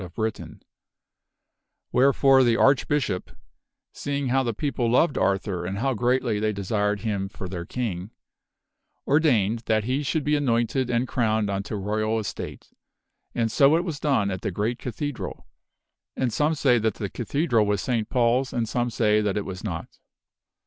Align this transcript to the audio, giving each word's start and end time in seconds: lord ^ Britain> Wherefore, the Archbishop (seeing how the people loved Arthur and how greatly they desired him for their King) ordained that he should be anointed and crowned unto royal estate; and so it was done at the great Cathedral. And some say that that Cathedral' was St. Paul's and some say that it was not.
lord 0.01 0.11
^ 0.13 0.15
Britain> 0.15 0.63
Wherefore, 1.91 2.43
the 2.43 2.55
Archbishop 2.57 3.29
(seeing 3.93 4.29
how 4.29 4.41
the 4.41 4.51
people 4.51 4.89
loved 4.89 5.15
Arthur 5.15 5.63
and 5.63 5.77
how 5.77 5.93
greatly 5.93 6.39
they 6.39 6.51
desired 6.51 7.01
him 7.01 7.29
for 7.29 7.47
their 7.47 7.65
King) 7.65 8.09
ordained 9.05 9.59
that 9.67 9.83
he 9.83 10.01
should 10.01 10.23
be 10.23 10.35
anointed 10.35 10.89
and 10.89 11.07
crowned 11.07 11.51
unto 11.51 11.75
royal 11.75 12.17
estate; 12.17 12.73
and 13.35 13.51
so 13.51 13.75
it 13.75 13.83
was 13.83 13.99
done 13.99 14.31
at 14.31 14.41
the 14.41 14.49
great 14.49 14.79
Cathedral. 14.79 15.45
And 16.15 16.33
some 16.33 16.55
say 16.55 16.79
that 16.79 16.95
that 16.95 17.13
Cathedral' 17.13 17.67
was 17.67 17.79
St. 17.81 18.09
Paul's 18.09 18.53
and 18.53 18.67
some 18.67 18.89
say 18.89 19.21
that 19.21 19.37
it 19.37 19.45
was 19.45 19.63
not. 19.63 19.99